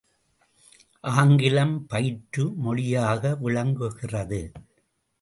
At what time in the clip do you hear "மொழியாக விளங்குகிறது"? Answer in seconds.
2.57-4.43